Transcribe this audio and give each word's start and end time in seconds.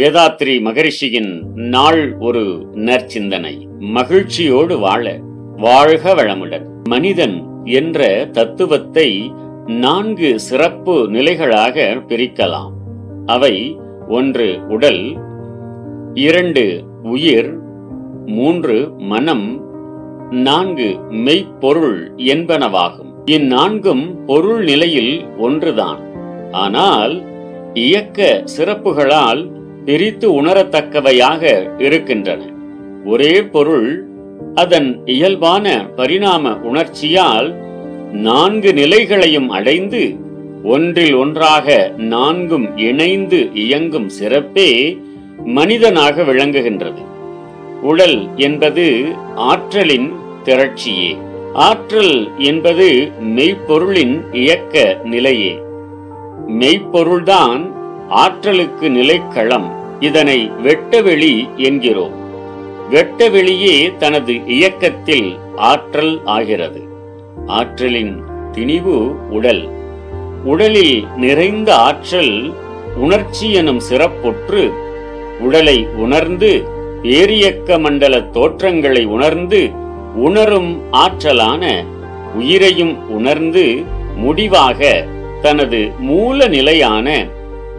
வேதாத்ரி 0.00 0.60
மகரிஷியின் 0.60 1.42
நாள் 1.54 2.16
ஒரு 2.18 2.66
நற்சிந்தனை. 2.74 3.66
மகிழ்ச்சியோடு 3.78 4.78
வாழ 4.78 5.20
வாழ்க 5.56 6.14
வளமுடன். 6.14 6.64
மனிதன் 6.88 7.46
என்ற 7.64 8.28
தத்துவத்தை 8.32 9.32
நான்கு 9.66 10.40
சிறப்பு 10.40 11.08
நிலைகளாக 11.10 12.02
பிரிக்கலாம். 12.08 12.72
அவை 13.26 13.78
ஒன்று 14.08 14.58
உடல் 14.68 15.16
இரண்டு 16.14 16.84
உயிர் 17.02 17.58
மூன்று 18.26 18.92
மனம் 18.98 19.64
நான்கு 20.30 20.98
மெய்ப்பொருள் 21.10 22.12
என்பனவாகும். 22.16 23.12
இந்நான்கும் 23.26 24.24
பொருள் 24.26 24.64
நிலையில் 24.64 25.26
ஒன்றுதான். 25.38 26.00
ஆனால் 26.50 27.22
இயக்க 27.74 28.44
சிறப்புகளால் 28.58 29.58
பிரித்து 29.84 30.42
உணரத்தக்கவையாக 30.42 31.70
இருக்கின்றன. 31.80 32.52
ஒரே 33.04 33.42
பொருள் 33.42 34.06
அதன் 34.54 35.00
இயல்பான 35.04 35.86
பரிணாம 35.96 36.54
உணர்ச்சியால் 36.54 37.54
நான்கு 38.12 38.72
நிலைகளையும் 38.72 39.48
அடைந்து 39.48 40.16
ஒன்றில் 40.64 41.14
ஒன்றாக 41.14 41.92
நான்கும் 41.96 42.76
இணைந்து 42.76 43.50
இயங்கும் 43.52 44.08
சிறப்பே 44.08 44.98
மனிதனாக 45.44 46.22
விளங்குகின்றது. 46.22 47.04
உடல் 47.82 48.28
என்பது 48.36 49.04
ஆற்றலின் 49.34 50.12
திரட்சியே. 50.44 51.16
ஆற்றல் 51.52 52.30
என்பது 52.38 53.10
மெய்ப்பொருளின் 53.36 54.34
இயக்க 54.34 55.00
நிலையே. 55.04 55.58
மெய்ப்பொருள்தான் 56.48 57.79
ஆற்றலுக்கு 58.10 58.88
நிலைக்களம் 58.88 59.70
இதனை 60.00 60.50
வெட்டவெளி 60.64 61.48
என்கிறோம். 61.56 62.12
வெட்டவெளியே 62.90 63.96
தனது 63.96 64.46
இயக்கத்தில் 64.46 65.38
ஆற்றல் 65.56 66.20
ஆகிறது. 66.24 66.82
ஆற்றலின் 67.46 68.22
திணிவு 68.52 69.14
உடல். 69.30 69.68
உடலில் 70.44 71.06
நிறைந்த 71.16 71.76
ஆற்றல் 71.76 72.54
உணர்ச்சி 72.96 73.52
எனும் 73.52 73.80
சிறப்புற்று 73.90 74.72
உடலை 75.40 75.86
உணர்ந்து 75.86 76.64
பேரியக்க 77.02 77.80
மண்டல 77.80 78.20
தோற்றங்களை 78.20 79.04
உணர்ந்து 79.04 79.70
உணரும் 80.14 80.92
ஆற்றலான 80.92 81.84
உயிரையும் 82.34 83.08
உணர்ந்து 83.08 83.84
முடிவாக 84.16 85.06
தனது 85.42 85.92
மூல 85.98 86.48
நிலையான 86.48 87.26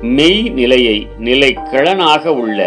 மெய் 0.02 0.50
நிலையை 0.50 1.08
நிலைக்கிழனாக 1.20 2.26
உள்ள 2.26 2.60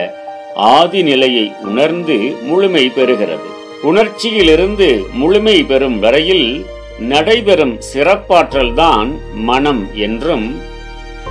ஆதி 0.55 1.03
நிலையை 1.03 1.53
உணர்ந்து 1.63 2.37
முழுமை 2.43 2.93
பெறுகிறது. 2.97 3.49
உணர்ச்சியிலிருந்து 3.83 5.11
முழுமை 5.13 5.65
பெறும் 5.65 5.99
வரையில் 5.99 6.67
நடைபெறும் 6.99 7.79
சிறப்பாற்றல்தான் 7.95 9.11
மனம் 9.35 9.95
என்றும் 9.95 10.57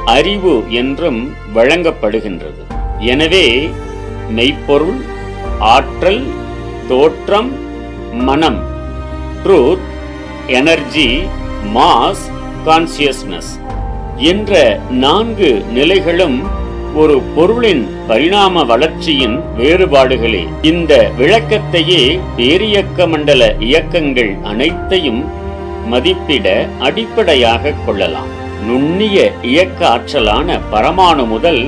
அறிவு 0.05 0.63
என்றும் 0.69 1.35
வழங்கப்படுகின்றது. 1.53 2.61
எனவே 2.99 3.67
மெய்ப்பொருள் 4.35 5.01
ஆற்றல் 5.59 6.23
தோற்றம் 6.87 7.51
மனம் 8.13 8.61
ட்ரூத் 9.43 9.87
எனர்ஜி 10.47 11.21
மாஸ் 11.75 12.25
கான்சியஸ்னஸ் 12.65 13.51
என்ற 14.29 14.79
நான்கு 15.03 15.49
நிலைகளும் 15.73 16.35
ஒரு 16.95 17.15
பொருளின் 17.35 17.83
பரிணாம 18.07 18.63
வளர்ச்சியின் 18.63 19.35
வேறுபாடுகளே. 19.57 20.41
இந்த 20.61 20.93
விளக்கத்தையே 21.19 22.03
பேரியக்க 22.37 23.07
மண்டல 23.09 23.41
இயக்கங்கள் 23.59 24.31
அனைத்தையும் 24.43 25.21
மதிப்பிட 25.87 26.47
அடிப்படையாக 26.79 27.73
கொள்ளலாம். 27.85 28.31
நுண்ணிய 28.67 29.17
இயக்க 29.41 29.81
ஆற்றலான 29.87 30.59
பரமாணு 30.73 31.25
முதல் 31.27 31.63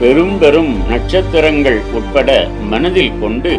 பெரும் 0.00 0.36
பெரும் 0.38 0.72
நட்சத்திரங்கள் 0.88 1.80
உட்பட 1.92 2.30
மனதில் 2.70 3.18
கொண்டு 3.20 3.52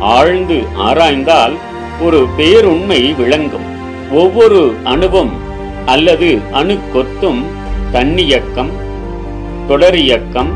ஆழ்ந்து 0.00 0.58
ஆராய்ந்தால் 0.88 1.54
ஒரு 2.00 2.20
பேருண்மை 2.38 3.02
விளங்கும். 3.16 3.68
ஒவ்வொரு 4.12 4.62
அணுவும் 4.84 5.32
அல்லது 5.86 6.28
அணு 6.52 6.76
கொத்தும் 6.94 7.40
தன்னியக்கம் 7.92 8.70
தொடரியக்கம் 9.68 10.50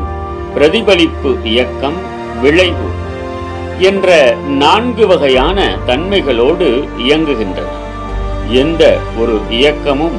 பிரதிபலிப்பு 0.54 1.36
இயக்கம் 1.44 1.94
விளைவு 2.42 2.88
என்ற 3.78 4.34
நான்கு 4.34 5.06
வகையான 5.06 5.76
தன்மைகளோடு 5.86 6.88
இயங்குகின்றன. 6.98 7.68
எந்த 8.48 8.98
ஒரு 9.18 9.40
இயக்கமும் 9.50 10.18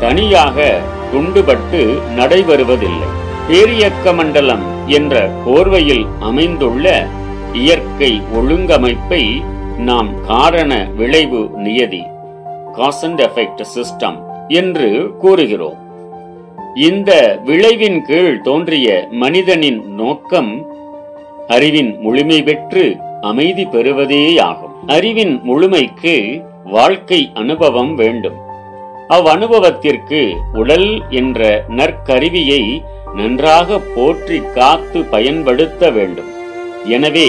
தனியாக 0.00 0.80
துண்டுபட்டு 1.12 1.98
நடைபெறுவதில்லை. 2.16 3.10
பேரியக்க 3.48 4.14
மண்டலம் 4.14 4.62
என்ற 4.86 5.30
போர்வையில் 5.46 6.06
அமைந்துள்ள 6.20 7.06
இயற்கை 7.52 8.22
ஒழுங்கமைப்பை 8.34 9.42
நாம் 9.78 10.24
காரண 10.26 10.88
விளைவு 10.96 11.50
நியதி 11.54 12.02
காஸ் 12.72 13.04
அண்ட் 13.04 13.20
எஃபெக்ட் 13.20 13.62
சிஸ்டம் 13.74 14.18
என்று 14.48 15.14
கூறுகிறோம். 15.18 15.85
இந்த 16.84 17.10
விளைவின் 17.44 18.02
கீழ் 18.02 18.40
தோன்றிய 18.40 19.08
மனிதனின் 19.10 19.78
நோக்கம் 19.94 20.50
அறிவின் 21.46 21.98
முழுமை 22.00 22.42
பெற்று 22.42 22.96
அமைதி 23.20 23.64
பெறுவதேயாகும். 23.64 24.74
அறிவின் 24.86 25.40
முழுமைக்கு 25.44 26.44
வாழ்க்கை 26.64 27.30
அனுபவம் 27.34 27.94
வேண்டும். 27.94 28.38
அவ்வனுபவத்திற்கு 29.08 30.20
உடல் 30.52 31.10
என்ற 31.10 31.64
நற்கருவியை 31.68 32.62
நன்றாக 33.14 33.78
போற்றி 33.78 34.42
காத்து 34.54 35.04
பயன்படுத்த 35.04 35.90
வேண்டும். 35.90 36.30
எனவே 36.84 37.28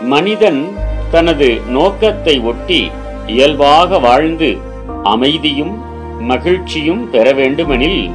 மனிதன் 0.00 0.62
தனது 1.10 1.58
நோக்கத்தை 1.68 2.38
ஒட்டி 2.40 2.90
இயல்பாக 3.26 3.98
வாழ்ந்து 3.98 4.56
அமைதியும் 5.02 5.74
மகிழ்ச்சியும் 6.20 7.10
பெற 7.10 7.32
வேண்டுமெனில் 7.32 8.10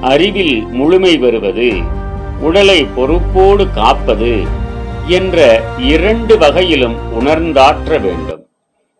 அறிவில் 0.00 0.62
முழுமை 0.62 1.18
பெறுவது 1.18 1.72
உடலை 2.40 2.84
பொறுப்போடு 2.84 3.70
காப்பது 3.70 4.42
என்ற 5.06 5.62
இரண்டு 5.78 6.38
வகையிலும் 6.38 6.96
உணர்ந்தாற்ற 7.20 8.00
வேண்டும். 8.00 8.46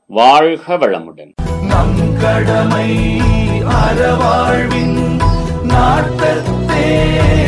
வாழ்க 0.07 0.75
வளமுடன். 0.75 1.33
நம் 1.63 2.17
கடமை 2.21 3.21
அறவாழ்வின் 3.61 5.21
நாட்டத்தே. 5.63 7.48